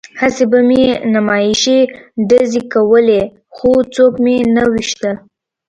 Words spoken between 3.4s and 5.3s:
خو څوک مې نه ویشتل